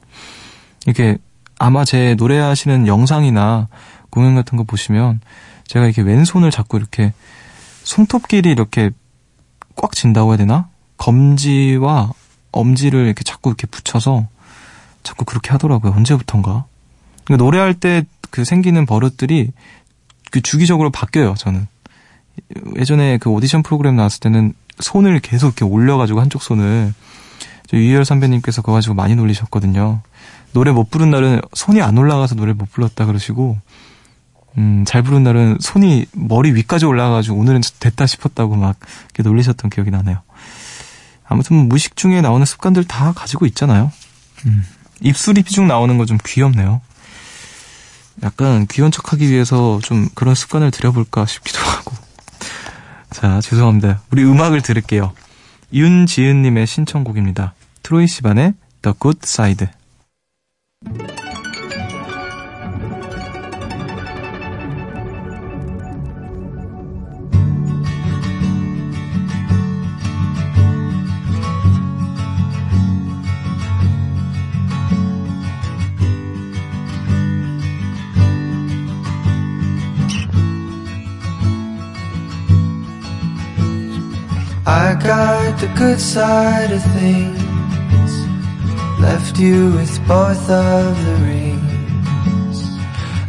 이게 0.88 1.18
아마 1.60 1.86
제 1.86 2.16
노래하시는 2.16 2.88
영상이나 2.88 3.68
공연 4.10 4.36
같은 4.36 4.58
거 4.58 4.64
보시면 4.64 5.22
제가 5.68 5.86
이렇게 5.86 6.02
왼손을 6.02 6.50
자꾸 6.52 6.78
이렇게 6.78 7.14
손톱끼리 7.84 8.50
이렇게 8.50 8.90
꽉 9.76 9.92
진다고 9.94 10.32
해야 10.32 10.38
되나? 10.38 10.68
검지와 10.98 12.12
엄지를 12.52 13.06
이렇게 13.06 13.24
자꾸 13.24 13.50
이렇게 13.50 13.68
붙여서 13.68 14.28
자꾸 15.04 15.26
그렇게 15.26 15.52
하더라고요. 15.52 15.94
언제부턴가. 15.94 16.66
그러니까 17.26 17.44
노래할 17.44 17.74
때 17.76 18.04
그 18.30 18.44
생기는 18.44 18.86
버릇들이 18.86 19.52
그 20.32 20.42
주기적으로 20.42 20.90
바뀌어요, 20.90 21.36
저는. 21.38 21.68
예전에 22.78 23.18
그 23.18 23.30
오디션 23.30 23.64
프로그램 23.64 23.96
나왔을 23.96 24.20
때는 24.20 24.54
손을 24.80 25.20
계속 25.20 25.48
이렇게 25.48 25.66
올려가지고 25.66 26.22
한쪽 26.22 26.44
손을 26.44 26.94
유희열 27.74 28.06
선배님께서 28.06 28.62
그거 28.62 28.74
가지고 28.74 28.94
많이 28.96 29.16
놀리셨거든요. 29.16 30.02
노래 30.54 30.72
못 30.72 30.90
부른 30.90 31.12
날은 31.12 31.42
손이 31.54 31.82
안 31.82 31.98
올라가서 31.98 32.36
노래 32.36 32.54
못 32.54 32.72
불렀다 32.72 33.06
그러시고, 33.06 33.58
음, 34.58 34.86
잘 34.88 35.02
부른 35.02 35.24
날은 35.24 35.58
손이 35.60 36.06
머리 36.14 36.52
위까지 36.54 36.86
올라가가지고 36.86 37.38
오늘은 37.38 37.62
됐다 37.80 38.06
싶었다고 38.08 38.56
막 38.56 38.78
이렇게 39.14 39.24
놀리셨던 39.28 39.70
기억이 39.70 39.92
나네요. 39.92 40.22
아무튼 41.28 41.58
뭐 41.58 41.66
무식 41.66 41.96
중에 41.96 42.22
나오는 42.22 42.46
습관들 42.46 42.86
다 42.86 43.12
가지고 43.12 43.46
있잖아요. 43.48 43.92
음, 44.46 44.64
입술이 45.02 45.44
피중 45.44 45.68
나오는 45.68 45.98
거 45.98 46.06
좀 46.06 46.18
귀엽네요. 46.26 46.82
약간 48.24 48.66
귀여운 48.68 48.92
척하기 48.92 49.30
위해서 49.30 49.80
좀 49.84 50.10
그런 50.16 50.36
습관을 50.36 50.72
들여볼까 50.72 51.26
싶기도 51.26 51.60
하고. 51.66 51.96
자, 53.12 53.42
죄송합니다. 53.42 54.02
우리 54.12 54.24
음악을 54.24 54.62
들을게요. 54.62 55.14
윤지은님의 55.74 56.68
신청곡입니다. 56.68 57.54
트로이 57.84 58.08
시반의 58.08 58.54
The 58.82 58.96
Good 59.00 59.20
Side. 59.24 59.68
The 85.68 85.80
good 85.80 86.00
side 86.00 86.72
of 86.72 86.84
things. 86.94 88.12
Left 89.00 89.38
you 89.40 89.72
with 89.74 89.96
both 90.08 90.50
of 90.50 91.06
the 91.06 91.16
rings. 91.26 92.64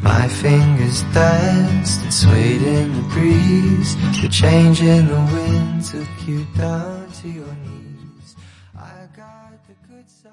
My 0.02 0.28
fingers 0.28 1.02
danced 1.14 2.02
and 2.02 2.14
swayed 2.14 2.62
in 2.62 2.94
the 2.94 3.02
breeze. 3.14 3.96
The 4.22 4.28
change 4.28 4.82
in 4.82 5.06
the 5.08 5.20
wind 5.32 5.84
took 5.84 6.28
you 6.28 6.46
down 6.56 7.10
to 7.22 7.28
your 7.28 7.54
knees. 7.64 8.36
I 8.76 9.08
got 9.16 9.52
the 9.66 9.74
good 9.88 10.08
side. 10.08 10.32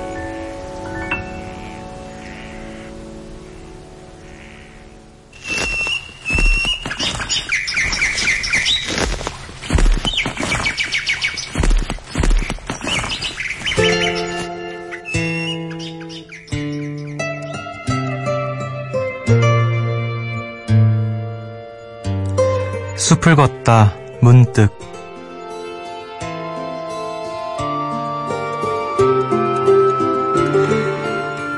숲을 23.01 23.35
걷다 23.35 23.95
문득. 24.21 24.69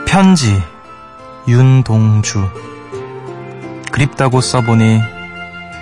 편지 0.08 0.58
윤동주. 1.46 2.50
그립다고 3.92 4.40
써보니 4.40 5.02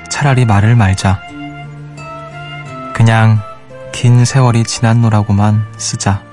차라리 0.10 0.46
말을 0.46 0.76
말자. 0.76 1.22
그냥 2.96 3.40
긴 3.92 4.26
세월이 4.26 4.64
지났노라고만 4.64 5.68
쓰자. 5.78 6.24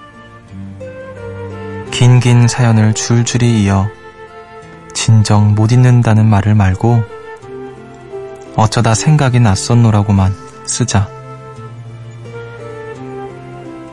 긴긴 1.91 2.49
사연을 2.49 2.95
줄줄이 2.95 3.65
이어 3.65 3.91
진정 4.95 5.55
못 5.55 5.71
잊는다는 5.71 6.25
말을 6.25 6.55
말고 6.55 7.18
어쩌다 8.59 8.93
생각이 8.93 9.39
났었노라고만 9.39 10.35
쓰자. 10.67 11.09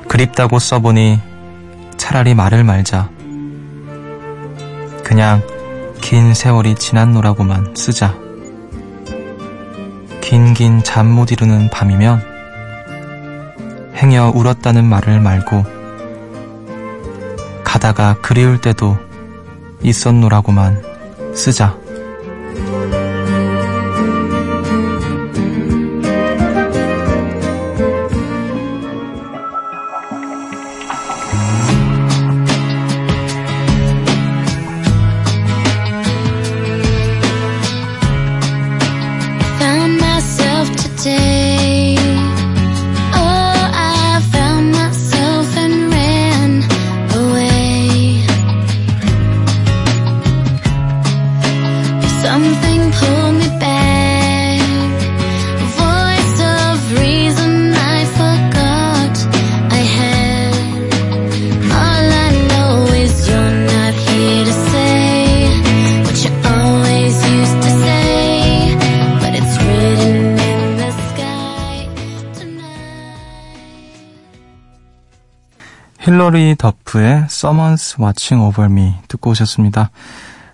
그립다고 0.08 0.58
써보니 0.58 1.20
차라리 1.98 2.34
말을 2.34 2.64
말자. 2.64 3.12
그냥 5.04 5.44
긴 6.02 6.34
세월이 6.34 6.74
지났노라고만 6.74 7.76
쓰자. 7.76 8.16
긴긴 10.22 10.82
잠 10.82 11.06
못 11.12 11.32
이루는 11.32 11.70
밤이면 11.70 12.24
행여 13.98 14.32
울었다는 14.34 14.84
말을 14.84 15.20
말고 15.20 15.64
가다가 17.64 18.16
그리울 18.24 18.60
때도 18.60 18.98
있었노라고만 19.84 20.82
쓰자. 21.36 21.85
힐러리 76.06 76.54
더프의 76.56 77.24
Someone's 77.24 78.00
Watching 78.00 78.46
Over 78.46 78.72
Me 78.72 78.94
듣고 79.08 79.32
오셨습니다. 79.32 79.90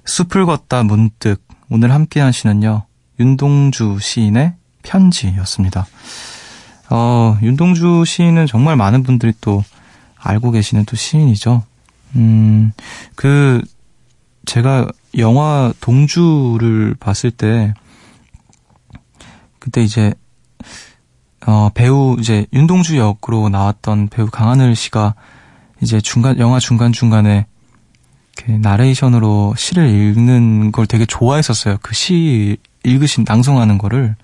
숲을 0.06 0.46
걷다 0.46 0.84
문득 0.84 1.46
오늘 1.70 1.92
함께 1.92 2.22
하시는요. 2.22 2.86
윤동주 3.20 3.98
시인의 4.00 4.54
편지였습니다. 4.84 5.88
어, 6.90 7.38
윤동주 7.42 8.06
시인은 8.06 8.48
정말 8.48 8.78
많은 8.78 9.04
분들이 9.04 9.34
또 9.42 9.62
알고 10.16 10.52
계시는 10.52 10.86
또 10.86 10.96
시인이죠. 10.96 11.64
음, 12.16 12.72
그 13.16 13.62
제가 14.46 14.88
영화 15.18 15.74
동주를 15.82 16.96
봤을 16.98 17.30
때 17.30 17.74
그때 19.60 19.84
이제 19.84 20.14
어 21.46 21.70
배우 21.74 22.16
이제 22.22 22.46
윤동주 22.54 22.98
역으로 22.98 23.50
나왔던 23.50 24.08
배우 24.08 24.28
강하늘 24.28 24.78
씨가 24.78 25.16
이제 25.82 26.00
중간 26.02 26.40
영화 26.40 26.60
중간 26.60 26.92
중간에 26.92 27.46
나레이션으로 28.48 29.56
시를 29.58 29.88
읽는 29.90 30.72
걸 30.72 30.88
되게 30.88 31.06
좋아했었어요. 31.06 31.78
그 31.82 31.94
시 31.94 32.58
읽으신 32.84 33.26
낭송하는 33.28 33.78
거를 33.78 34.16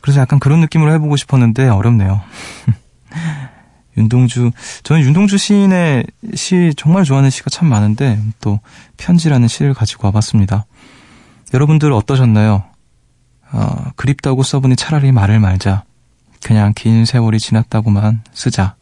그래서 0.00 0.20
약간 0.20 0.38
그런 0.38 0.60
느낌으로 0.60 0.92
해보고 0.92 1.16
싶었는데 1.16 1.68
어렵네요. 1.68 2.22
윤동주 3.98 4.50
저는 4.82 5.02
윤동주 5.02 5.38
시인의 5.38 6.04
시 6.34 6.72
정말 6.76 7.04
좋아하는 7.04 7.30
시가 7.30 7.50
참 7.50 7.68
많은데 7.68 8.20
또 8.40 8.60
편지라는 8.98 9.48
시를 9.48 9.74
가지고 9.74 10.08
와봤습니다. 10.08 10.66
여러분들 11.54 11.92
어떠셨나요? 11.92 12.64
어, 13.52 13.84
그립다고 13.96 14.42
써보니 14.42 14.76
차라리 14.76 15.12
말을 15.12 15.40
말자. 15.40 15.84
그냥 16.42 16.72
긴 16.74 17.04
세월이 17.04 17.38
지났다고만 17.38 18.22
쓰자. 18.32 18.76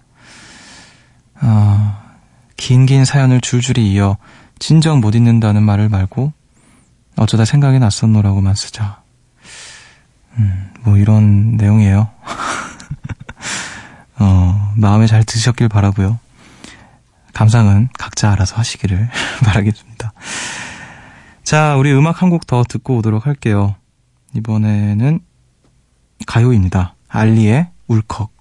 어, 1.43 2.03
긴긴 2.57 3.05
사연을 3.05 3.41
줄줄이 3.41 3.93
이어 3.93 4.17
진정 4.59 5.01
못 5.01 5.15
잊는다는 5.15 5.63
말을 5.63 5.89
말고 5.89 6.33
어쩌다 7.17 7.45
생각이 7.45 7.79
났었노라고만 7.79 8.55
쓰자. 8.55 9.03
음, 10.39 10.71
뭐 10.83 10.97
이런 10.97 11.57
내용이에요. 11.57 12.09
어, 14.19 14.73
마음에 14.77 15.07
잘 15.07 15.25
드셨길 15.25 15.69
바라고요. 15.69 16.19
감상은 17.33 17.89
각자 17.99 18.33
알아서 18.33 18.57
하시기를 18.57 19.09
바라겠습니다. 19.45 20.13
자, 21.43 21.77
우리 21.77 21.93
음악 21.93 22.23
한 22.23 22.31
곡 22.31 22.47
더 22.47 22.65
듣고 22.65 22.97
오도록 22.99 23.27
할게요. 23.27 23.75
이번에는 24.35 25.21
가요입니다. 26.27 26.95
알리의 27.09 27.69
울컥. 27.87 28.34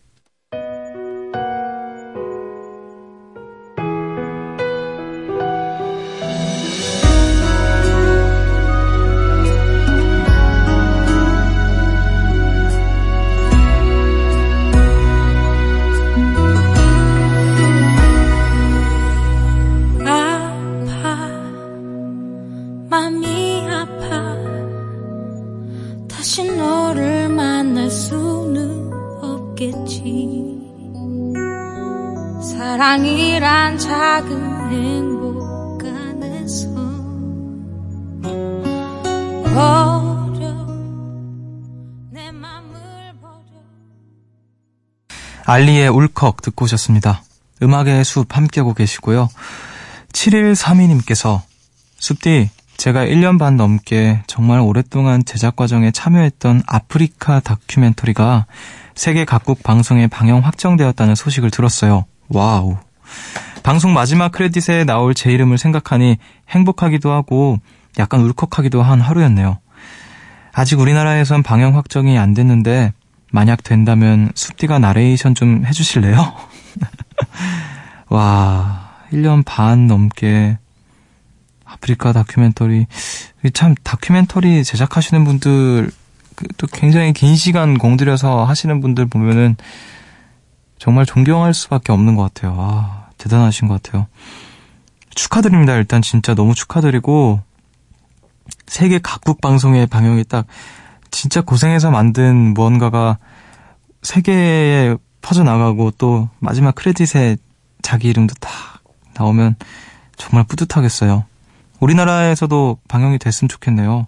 사랑이란 32.84 33.78
작은 33.78 34.72
행복 34.74 35.86
안에서 35.86 36.68
버려 39.46 40.68
내 42.12 42.30
맘을 42.30 43.14
버려 43.22 43.40
알리의 45.46 45.88
울컥 45.88 46.42
듣고 46.42 46.66
오셨습니다. 46.66 47.24
음악의 47.62 48.04
숲 48.04 48.36
함께하고 48.36 48.74
계시고요. 48.74 49.30
7132님께서 50.12 51.40
숲디 52.00 52.50
제가 52.76 53.06
1년 53.06 53.40
반 53.40 53.56
넘게 53.56 54.24
정말 54.28 54.60
오랫동안 54.60 55.24
제작 55.24 55.56
과정에 55.56 55.92
참여했던 55.92 56.64
아프리카 56.68 57.40
다큐멘터리가 57.40 58.46
세계 58.94 59.24
각국 59.24 59.64
방송에 59.64 60.08
방영 60.08 60.40
확정되었다는 60.40 61.16
소식을 61.16 61.50
들었어요. 61.50 62.04
와우. 62.34 62.78
방송 63.62 63.94
마지막 63.94 64.32
크레딧에 64.32 64.84
나올 64.84 65.14
제 65.14 65.32
이름을 65.32 65.58
생각하니 65.58 66.18
행복하기도 66.50 67.12
하고 67.12 67.60
약간 67.98 68.22
울컥하기도 68.22 68.82
한 68.82 69.00
하루였네요. 69.00 69.60
아직 70.52 70.80
우리나라에선 70.80 71.44
방영 71.44 71.78
확정이 71.78 72.18
안 72.18 72.34
됐는데 72.34 72.92
만약 73.32 73.64
된다면 73.64 74.32
숲디가 74.36 74.80
나레이션 74.80 75.36
좀 75.36 75.64
해주실래요? 75.66 76.34
와, 78.10 78.90
1년 79.12 79.44
반 79.46 79.88
넘게 79.88 80.58
아프리카 81.66 82.14
다큐멘터리. 82.14 82.86
참, 83.54 83.76
다큐멘터리 83.84 84.64
제작하시는 84.64 85.24
분들, 85.24 85.92
그또 86.36 86.68
굉장히 86.68 87.14
긴 87.14 87.36
시간 87.36 87.78
공들여서 87.78 88.46
하시는 88.46 88.82
분들 88.82 89.06
보면은 89.08 89.56
정말 90.84 91.06
존경할 91.06 91.54
수밖에 91.54 91.94
없는 91.94 92.18
것 92.18 92.24
같아요. 92.24 92.58
아, 92.60 93.06
대단하신 93.18 93.70
것 93.70 93.82
같아요. 93.82 94.06
축하드립니다. 95.16 95.76
일단 95.76 96.02
진짜 96.02 96.36
너무 96.36 96.54
축하드리고, 96.54 97.40
세계 98.68 99.00
각국 99.00 99.40
방송의 99.40 99.88
방영이 99.88 100.26
딱 100.26 100.46
진짜 101.10 101.40
고생해서 101.40 101.90
만든 101.90 102.54
무언가가 102.54 103.18
세계에 104.02 104.98
퍼져나가고 105.22 105.92
또 105.92 106.28
마지막 106.40 106.76
크레딧에 106.76 107.38
자기 107.82 108.10
이름도 108.10 108.34
딱 108.42 108.52
나오면 109.14 109.56
정말 110.18 110.44
뿌듯하겠어요. 110.44 111.24
우리나라에서도 111.80 112.80
방영이 112.90 113.20
됐으면 113.20 113.48
좋겠네요. 113.48 114.08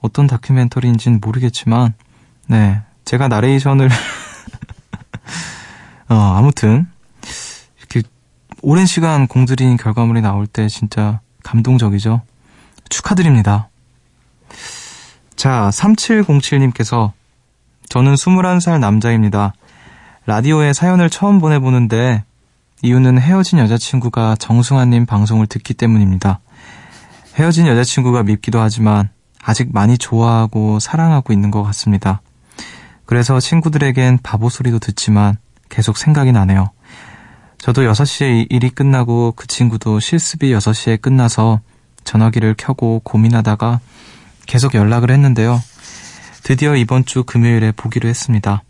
어떤 0.00 0.26
다큐멘터리인지는 0.26 1.20
모르겠지만, 1.20 1.92
네. 2.46 2.80
제가 3.04 3.28
나레이션을, 3.28 3.90
어, 6.08 6.14
아무튼, 6.14 6.86
이렇게 7.78 8.02
오랜 8.62 8.86
시간 8.86 9.26
공들인 9.26 9.76
결과물이 9.76 10.20
나올 10.20 10.46
때 10.46 10.68
진짜 10.68 11.20
감동적이죠. 11.42 12.22
축하드립니다. 12.88 13.68
자, 15.34 15.70
3707님께서 15.72 17.12
저는 17.88 18.14
21살 18.14 18.80
남자입니다. 18.80 19.52
라디오에 20.26 20.72
사연을 20.72 21.10
처음 21.10 21.38
보내보는데 21.38 22.24
이유는 22.82 23.20
헤어진 23.20 23.58
여자친구가 23.58 24.36
정승환님 24.36 25.06
방송을 25.06 25.46
듣기 25.46 25.74
때문입니다. 25.74 26.40
헤어진 27.36 27.66
여자친구가 27.66 28.22
밉기도 28.24 28.60
하지만 28.60 29.10
아직 29.42 29.72
많이 29.72 29.98
좋아하고 29.98 30.80
사랑하고 30.80 31.32
있는 31.32 31.50
것 31.50 31.62
같습니다. 31.62 32.20
그래서 33.04 33.38
친구들에겐 33.38 34.18
바보 34.22 34.48
소리도 34.48 34.80
듣지만 34.80 35.38
계속 35.68 35.96
생각이 35.96 36.32
나네요. 36.32 36.70
저도 37.58 37.82
6시에 37.82 38.46
일이 38.50 38.70
끝나고 38.70 39.32
그 39.36 39.46
친구도 39.46 40.00
실습이 40.00 40.52
6시에 40.52 41.00
끝나서 41.00 41.60
전화기를 42.04 42.54
켜고 42.56 43.00
고민하다가 43.04 43.80
계속 44.46 44.74
연락을 44.74 45.10
했는데요. 45.10 45.60
드디어 46.42 46.76
이번 46.76 47.04
주 47.04 47.24
금요일에 47.24 47.72
보기로 47.72 48.08
했습니다. 48.08 48.62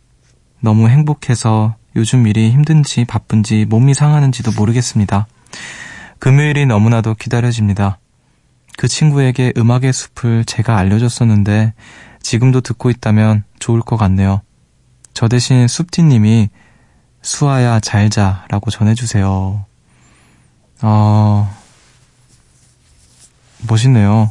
너무 0.60 0.88
행복해서 0.88 1.76
요즘 1.94 2.26
일이 2.26 2.50
힘든지 2.50 3.04
바쁜지 3.04 3.66
몸이 3.68 3.94
상하는지도 3.94 4.52
모르겠습니다. 4.52 5.26
금요일이 6.18 6.66
너무나도 6.66 7.14
기다려집니다. 7.14 7.98
그 8.76 8.88
친구에게 8.88 9.52
음악의 9.56 9.92
숲을 9.92 10.44
제가 10.44 10.76
알려줬었는데 10.76 11.74
지금도 12.20 12.60
듣고 12.60 12.90
있다면 12.90 13.44
좋을 13.58 13.80
것 13.80 13.96
같네요. 13.96 14.42
저 15.14 15.28
대신 15.28 15.66
숲디님이 15.66 16.50
수아야 17.26 17.80
잘 17.80 18.08
자라고 18.08 18.70
전해주세요. 18.70 19.64
어, 20.82 21.56
멋있네요. 23.68 24.30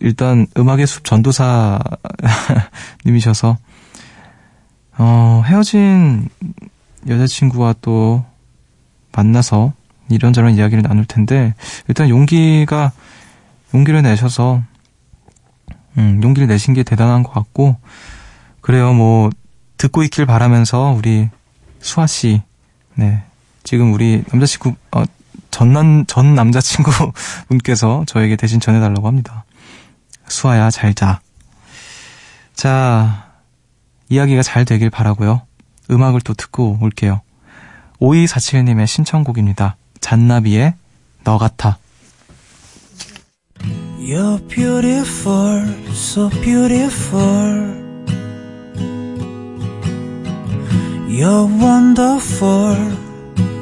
일단 0.00 0.46
음악의 0.56 0.86
숲 0.86 1.04
전도사 1.04 1.78
님이셔서 3.04 3.58
어, 4.96 5.42
헤어진 5.44 6.30
여자친구와 7.06 7.74
또 7.82 8.24
만나서 9.12 9.74
이런저런 10.08 10.54
이야기를 10.54 10.82
나눌 10.82 11.04
텐데 11.04 11.54
일단 11.86 12.08
용기가 12.08 12.92
용기를 13.74 14.00
내셔서 14.00 14.62
음, 15.98 16.22
용기를 16.22 16.48
내신 16.48 16.72
게 16.72 16.82
대단한 16.82 17.22
것 17.22 17.32
같고 17.32 17.76
그래요 18.62 18.94
뭐 18.94 19.28
듣고 19.76 20.02
있길 20.02 20.24
바라면서 20.24 20.94
우리 20.96 21.28
수아 21.80 22.06
씨, 22.06 22.42
네 22.94 23.22
지금 23.64 23.92
우리 23.92 24.22
남자친구 24.30 24.74
어, 24.92 25.04
전남 25.50 26.04
전 26.06 26.34
남자친구 26.34 26.90
분께서 27.48 28.04
저에게 28.06 28.36
대신 28.36 28.60
전해달라고 28.60 29.06
합니다. 29.06 29.44
수아야 30.26 30.70
잘 30.70 30.94
자. 30.94 31.20
자 32.54 33.28
이야기가 34.08 34.42
잘 34.42 34.64
되길 34.64 34.90
바라고요. 34.90 35.42
음악을 35.90 36.20
또 36.22 36.34
듣고 36.34 36.78
올게요. 36.80 37.20
5247님의 38.00 38.86
신청곡입니다. 38.86 39.76
잔나비의 40.00 40.74
너 41.24 41.38
같아. 41.38 41.78
You're 43.98 44.38
beautiful, 44.48 45.66
so 45.90 46.30
beautiful. 46.30 47.87
You're 51.18 51.48
wonderful 51.48 52.76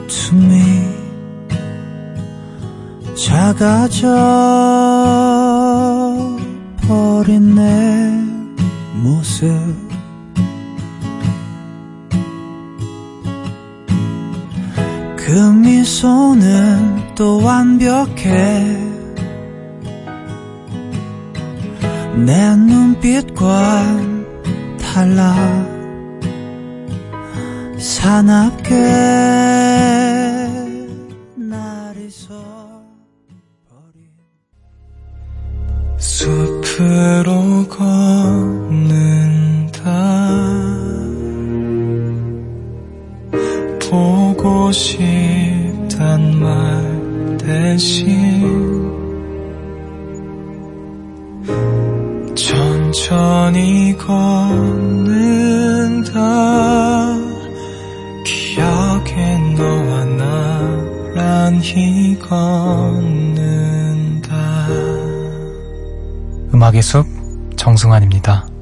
to 0.09 0.37
me. 0.37 0.93
작아져 3.15 4.07
버린 6.87 7.55
내 7.55 8.13
모습. 9.03 9.49
그 15.17 15.31
미소는 15.31 17.15
또 17.15 17.43
완벽해. 17.43 18.77
내 22.17 22.55
눈빛과 22.55 23.83
달라 24.79 25.76
사납게 27.87 28.75
날 31.37 31.97
잊어버린 31.97 32.43
숲으로 35.97 37.65
걷는다. 37.69 37.87
보고 43.89 44.73
싶단 44.73 46.41
말 46.41 47.39
대신 47.39 48.43
천천히 52.35 53.97
걷는 53.97 55.16
걷는다 62.29 63.37
음악의 66.53 66.83
숲 66.83 67.07
정승환입니다. 67.57 68.56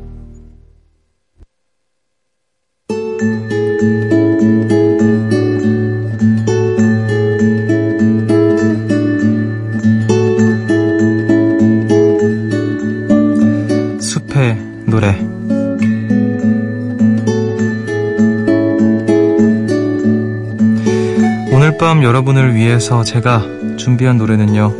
여러분을 22.05 22.55
위해서 22.55 23.03
제가 23.03 23.43
준비한 23.79 24.19
노래는요. 24.19 24.73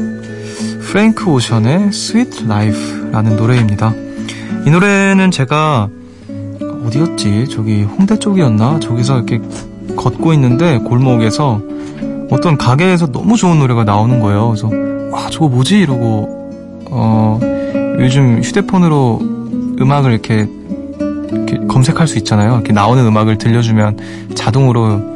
프랭크 0.83 1.31
오션의 1.31 1.87
Sweet 1.87 2.45
Life라는 2.45 3.37
노래입니다. 3.37 3.95
이 4.67 4.71
노래는 4.71 5.31
제가 5.31 5.89
어디였지? 6.85 7.49
저기 7.49 7.83
홍대 7.83 8.19
쪽이었나? 8.19 8.79
저기서 8.79 9.17
이렇게 9.17 9.41
걷고 9.97 10.35
있는데 10.35 10.77
골목에서 10.79 11.63
어떤 12.31 12.59
가게에서 12.59 13.11
너무 13.11 13.39
좋은 13.39 13.59
노래가 13.59 13.85
나오는 13.85 14.21
거예요. 14.21 14.49
그래서 14.49 14.71
와 15.11 15.31
저거 15.31 15.49
뭐지? 15.49 15.79
이러고 15.79 16.51
어 16.91 17.41
요즘 18.01 18.43
휴대폰으로 18.43 19.21
음악을 19.81 20.13
이렇게, 20.13 20.47
이렇게 21.33 21.67
검색할 21.69 22.07
수 22.07 22.19
있잖아요. 22.19 22.57
이렇게 22.57 22.75
나오는 22.75 23.03
음악을 23.03 23.39
들려주면 23.39 23.99
자동으로 24.35 25.14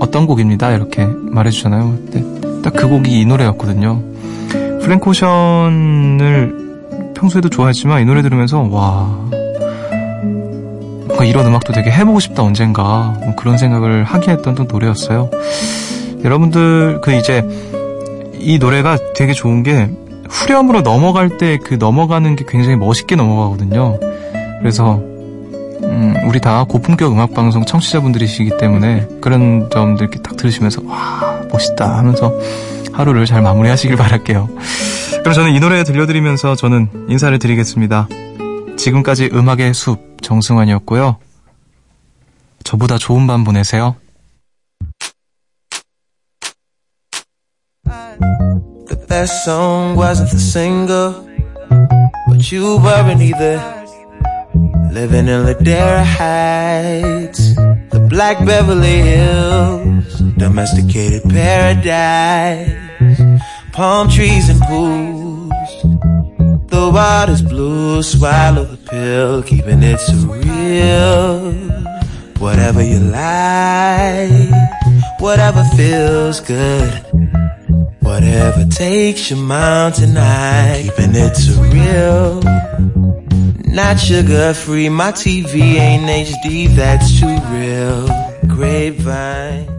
어떤 0.00 0.26
곡입니다. 0.26 0.72
이렇게 0.72 1.04
말해주잖아요. 1.06 1.98
근데 2.10 2.62
딱그 2.62 2.88
곡이 2.88 3.20
이 3.20 3.26
노래였거든요. 3.26 4.02
프랭크 4.82 5.10
오션을 5.10 6.66
평소에도 7.14 7.48
좋아했지만 7.48 8.02
이 8.02 8.04
노래 8.04 8.22
들으면서 8.22 8.60
와 8.70 9.06
뭔가 11.06 11.24
이런 11.24 11.46
음악도 11.46 11.72
되게 11.72 11.90
해보고 11.90 12.20
싶다 12.20 12.42
언젠가 12.42 13.16
뭐 13.24 13.34
그런 13.36 13.56
생각을 13.56 14.04
하게 14.04 14.32
했던 14.32 14.54
또 14.54 14.64
노래였어요. 14.64 15.30
여러분들 16.24 17.00
그 17.02 17.12
이제 17.12 17.42
이 18.34 18.58
노래가 18.58 18.98
되게 19.14 19.32
좋은 19.32 19.62
게 19.62 19.90
후렴으로 20.28 20.82
넘어갈 20.82 21.38
때 21.38 21.58
그 21.58 21.74
넘어가는 21.74 22.36
게 22.36 22.44
굉장히 22.46 22.76
멋있게 22.76 23.16
넘어가거든요. 23.16 23.98
그래서 24.60 25.00
음, 25.82 26.14
우리 26.26 26.40
다 26.40 26.64
고품격 26.64 27.12
음악 27.12 27.34
방송 27.34 27.64
청취자분들이시기 27.64 28.58
때문에 28.58 29.06
그런 29.20 29.68
점들 29.70 30.04
이렇게 30.04 30.20
딱 30.22 30.36
들으시면서 30.36 30.82
와 30.84 31.42
멋있다 31.50 31.98
하면서 31.98 32.32
하루를 32.92 33.26
잘 33.26 33.42
마무리하시길 33.42 33.96
바랄게요. 33.96 34.48
그럼 35.20 35.34
저는 35.34 35.54
이 35.54 35.60
노래 35.60 35.84
들려드리면서 35.84 36.56
저는 36.56 37.06
인사를 37.08 37.38
드리겠습니다. 37.38 38.08
지금까지 38.76 39.30
음악의 39.32 39.74
숲 39.74 40.22
정승환이었고요. 40.22 41.16
저보다 42.64 42.98
좋은 42.98 43.26
밤 43.26 43.44
보내세요. 43.44 43.96
The 48.88 49.06
best 49.08 49.44
song 49.44 49.96
wasn't 49.96 50.30
the 50.30 50.38
singer, 50.38 51.14
but 52.28 52.52
you 52.52 52.78
weren't 52.78 53.20
either. 53.22 53.85
Living 54.96 55.28
in 55.28 55.44
Ladera 55.44 56.02
Heights, 56.02 57.54
the 57.90 58.00
Black 58.08 58.42
Beverly 58.46 59.02
Hills, 59.02 60.20
domesticated 60.38 61.22
paradise, 61.24 62.72
palm 63.72 64.08
trees 64.08 64.48
and 64.48 64.58
pools. 64.62 65.52
The 66.70 66.90
water's 66.90 67.42
blue, 67.42 68.02
swallow 68.02 68.64
the 68.64 68.78
pill, 68.78 69.42
keeping 69.42 69.82
it 69.82 70.00
surreal. 70.00 71.52
Whatever 72.38 72.82
you 72.82 73.00
like, 73.00 74.30
whatever 75.20 75.62
feels 75.76 76.40
good. 76.40 76.90
Whatever 78.00 78.64
takes 78.64 79.28
your 79.28 79.40
mind 79.40 79.96
tonight, 79.96 80.84
keeping 80.84 81.14
it 81.14 81.34
surreal. 81.34 82.95
Not 83.76 84.00
sugar 84.00 84.54
free, 84.54 84.88
my 84.88 85.12
TV 85.12 85.74
ain't 85.74 86.08
HD, 86.08 86.66
that's 86.74 87.20
too 87.20 87.26
real. 87.52 88.06
Grapevine, 88.48 89.75